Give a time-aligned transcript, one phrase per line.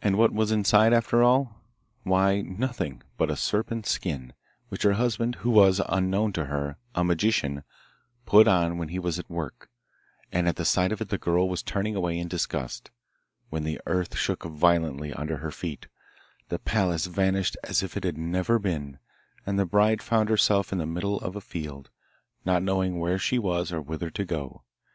[0.00, 1.60] And what was inside after all?
[2.04, 4.32] Why, nothing but a serpent's skin,
[4.70, 7.62] which her husband, who was, unknown to her, a magician,
[8.24, 9.68] put on when he was at work;
[10.32, 12.90] and at the sight of it the girl was turning away in disgust,
[13.50, 15.86] when the earth shook violently under her feet,
[16.48, 18.98] the palace vanished as if it had never been,
[19.44, 21.90] and the bride found herself in the middle of a field,
[22.46, 24.62] not knowing where she was or whither to go.